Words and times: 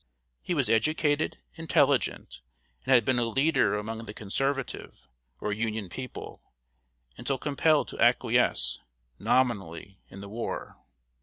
He 0.41 0.55
was 0.55 0.67
educated, 0.67 1.37
intelligent, 1.53 2.41
and 2.83 2.91
had 2.91 3.05
been 3.05 3.19
a 3.19 3.23
leader 3.23 3.77
among 3.77 4.03
the 4.07 4.15
"Conservative" 4.15 5.07
or 5.39 5.51
Union 5.51 5.89
people, 5.89 6.41
until 7.19 7.37
compelled 7.37 7.89
to 7.89 8.01
acquiesce, 8.01 8.79
nominally, 9.19 9.99
in 10.09 10.19
the 10.21 10.27
war. 10.29 10.75